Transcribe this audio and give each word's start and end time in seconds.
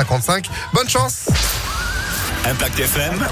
55. 0.00 0.48
Bonne 0.72 0.88
chance 0.88 1.26
Impact 2.46 2.78
FM. 2.78 3.22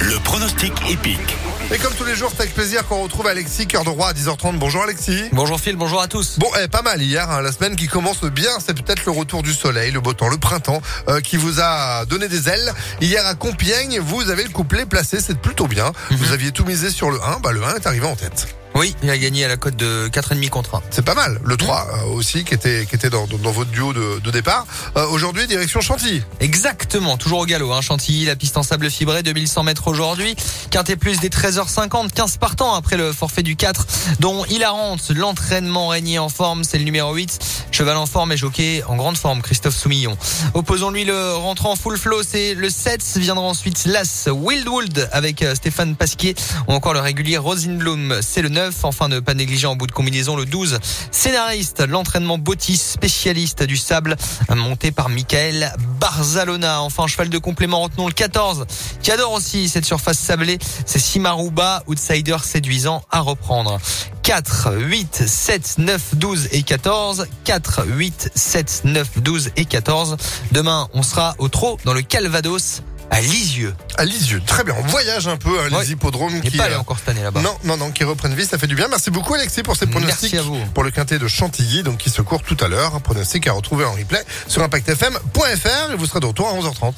Le 0.00 0.18
pronostic 0.24 0.72
épique. 0.90 1.36
Et 1.70 1.78
comme 1.78 1.94
tous 1.94 2.04
les 2.04 2.16
jours, 2.16 2.32
c'est 2.34 2.42
avec 2.42 2.54
plaisir 2.54 2.84
qu'on 2.88 3.04
retrouve 3.04 3.28
Alexis, 3.28 3.68
cœur 3.68 3.84
de 3.84 3.90
roi 3.90 4.08
à 4.08 4.12
10h30. 4.14 4.58
Bonjour 4.58 4.82
Alexis. 4.82 5.28
Bonjour 5.30 5.60
Phil, 5.60 5.76
bonjour 5.76 6.02
à 6.02 6.08
tous. 6.08 6.40
Bon, 6.40 6.48
eh, 6.60 6.66
pas 6.66 6.82
mal 6.82 7.00
hier, 7.00 7.30
hein, 7.30 7.40
la 7.40 7.52
semaine 7.52 7.76
qui 7.76 7.86
commence 7.86 8.24
bien, 8.24 8.50
c'est 8.58 8.74
peut-être 8.74 9.04
le 9.04 9.12
retour 9.12 9.44
du 9.44 9.52
soleil, 9.52 9.92
le 9.92 10.00
beau 10.00 10.12
temps, 10.12 10.28
le 10.28 10.38
printemps, 10.38 10.82
euh, 11.08 11.20
qui 11.20 11.36
vous 11.36 11.60
a 11.60 12.04
donné 12.06 12.26
des 12.26 12.48
ailes. 12.48 12.72
Hier 13.00 13.24
à 13.24 13.36
Compiègne, 13.36 14.00
vous 14.00 14.28
avez 14.28 14.42
le 14.42 14.50
couplet 14.50 14.86
placé, 14.86 15.20
c'est 15.20 15.38
plutôt 15.38 15.68
bien. 15.68 15.92
Vous 16.10 16.32
aviez 16.32 16.50
tout 16.50 16.64
misé 16.64 16.90
sur 16.90 17.12
le 17.12 17.22
1, 17.22 17.38
bah 17.38 17.52
le 17.52 17.62
1 17.62 17.76
est 17.76 17.86
arrivé 17.86 18.06
en 18.06 18.16
tête. 18.16 18.48
Oui, 18.74 18.94
il 19.02 19.10
a 19.10 19.18
gagné 19.18 19.44
à 19.44 19.48
la 19.48 19.56
cote 19.56 19.76
de 19.76 20.08
4,5 20.08 20.48
contre 20.48 20.76
1. 20.76 20.82
C'est 20.90 21.04
pas 21.04 21.14
mal. 21.14 21.38
Le 21.44 21.56
3 21.56 21.86
euh, 21.86 22.04
aussi, 22.14 22.42
qui 22.44 22.54
était, 22.54 22.86
qui 22.86 22.94
était 22.94 23.10
dans, 23.10 23.26
dans, 23.26 23.36
dans 23.36 23.50
votre 23.52 23.70
duo 23.70 23.92
de, 23.92 24.18
de 24.20 24.30
départ. 24.30 24.66
Euh, 24.96 25.06
Aujourd'hui, 25.08 25.46
direction 25.46 25.80
Chantilly. 25.82 26.22
Exactement, 26.40 27.18
toujours 27.18 27.40
au 27.40 27.46
galop. 27.46 27.72
Hein. 27.72 27.82
Chantilly, 27.82 28.24
la 28.24 28.34
piste 28.36 28.56
en 28.56 28.62
sable 28.62 28.90
fibré, 28.90 29.22
2100 29.22 29.64
mètres 29.64 29.88
aujourd'hui. 29.88 30.34
Quintet 30.70 30.96
plus 30.96 31.20
des 31.20 31.28
13h50, 31.28 32.12
15 32.12 32.38
partants 32.38 32.74
après 32.74 32.96
le 32.96 33.12
forfait 33.12 33.42
du 33.42 33.56
4, 33.56 33.86
dont 34.20 34.44
Hilarante, 34.46 35.10
l'entraînement 35.10 35.88
régné 35.88 36.18
en 36.18 36.30
forme, 36.30 36.64
c'est 36.64 36.78
le 36.78 36.84
numéro 36.84 37.12
8. 37.12 37.38
Cheval 37.72 37.96
en 37.96 38.06
forme 38.06 38.32
et 38.32 38.36
jockey 38.38 38.82
en 38.88 38.96
grande 38.96 39.18
forme, 39.18 39.42
Christophe 39.42 39.76
Soumillon. 39.76 40.16
Opposons-lui 40.54 41.04
le 41.04 41.34
rentrant 41.34 41.76
full 41.76 41.98
flow, 41.98 42.22
c'est 42.22 42.54
le 42.54 42.70
7. 42.70 43.02
Viendra 43.16 43.44
ensuite 43.44 43.84
l'As 43.84 44.28
Wildwood 44.32 45.10
avec 45.12 45.42
euh, 45.42 45.54
Stéphane 45.54 45.94
Pasquier 45.94 46.34
ou 46.68 46.72
encore 46.72 46.94
le 46.94 47.00
régulier 47.00 47.36
Rosenblum, 47.36 48.18
c'est 48.22 48.40
le 48.40 48.48
9. 48.48 48.61
Enfin, 48.82 49.08
ne 49.08 49.20
pas 49.20 49.34
négliger 49.34 49.66
en 49.66 49.76
bout 49.76 49.86
de 49.86 49.92
combinaison 49.92 50.36
le 50.36 50.44
12. 50.44 50.78
Scénariste, 51.10 51.80
l'entraînement 51.86 52.38
Botis, 52.38 52.76
spécialiste 52.76 53.62
du 53.62 53.76
sable, 53.76 54.16
monté 54.54 54.92
par 54.92 55.08
Michael 55.08 55.72
Barzalona. 56.00 56.82
Enfin, 56.82 57.06
cheval 57.06 57.28
de 57.28 57.38
complément, 57.38 57.82
retenons 57.82 58.06
le 58.06 58.12
14, 58.12 58.66
qui 59.02 59.10
adore 59.10 59.32
aussi 59.32 59.68
cette 59.68 59.84
surface 59.84 60.18
sablée. 60.18 60.58
C'est 60.86 60.98
Simaruba, 60.98 61.82
outsider 61.86 62.36
séduisant 62.42 63.02
à 63.10 63.20
reprendre. 63.20 63.78
4, 64.22 64.74
8, 64.76 65.24
7, 65.26 65.74
9, 65.78 66.14
12 66.14 66.48
et 66.52 66.62
14. 66.62 67.26
4, 67.44 67.86
8, 67.86 68.30
7, 68.34 68.82
9, 68.84 69.18
12 69.18 69.50
et 69.56 69.64
14. 69.64 70.16
Demain, 70.52 70.88
on 70.94 71.02
sera 71.02 71.34
au 71.38 71.48
trot 71.48 71.78
dans 71.84 71.92
le 71.92 72.02
Calvados 72.02 72.82
à 73.12 73.20
Lisieux. 73.20 73.74
À 73.98 74.04
Lisieux. 74.06 74.40
Très 74.46 74.64
bien. 74.64 74.74
On 74.78 74.82
voyage 74.86 75.28
un 75.28 75.36
peu 75.36 75.60
à 75.60 75.68
les 75.68 75.76
Ouais. 75.76 75.86
hippodromes 75.86 76.40
Il 76.42 76.50
qui. 76.50 76.56
pas 76.56 76.64
allé 76.64 76.74
euh, 76.74 76.78
encore 76.80 76.98
cette 76.98 77.10
année 77.10 77.22
là-bas. 77.22 77.42
Non, 77.42 77.54
non, 77.62 77.76
non, 77.76 77.90
qui 77.90 78.04
reprennent 78.04 78.34
vie, 78.34 78.46
ça 78.46 78.56
fait 78.56 78.66
du 78.66 78.74
bien. 78.74 78.88
Merci 78.88 79.10
beaucoup 79.10 79.34
Alexis 79.34 79.62
pour 79.62 79.76
ces 79.76 79.86
pronostics. 79.86 80.32
Merci 80.32 80.38
à 80.38 80.42
vous. 80.42 80.58
Pour 80.72 80.82
le 80.82 80.90
quintet 80.90 81.18
de 81.18 81.28
Chantilly, 81.28 81.82
donc 81.82 81.98
qui 81.98 82.08
se 82.08 82.22
court 82.22 82.42
tout 82.42 82.56
à 82.60 82.68
l'heure. 82.68 82.94
Un 82.94 83.00
pronostic 83.00 83.46
à 83.46 83.52
retrouver 83.52 83.84
en 83.84 83.92
replay 83.92 84.24
sur 84.48 84.62
impactfm.fr 84.62 85.92
et 85.92 85.96
vous 85.96 86.06
serez 86.06 86.20
de 86.20 86.26
retour 86.26 86.48
à 86.48 86.52
11h30. 86.54 86.94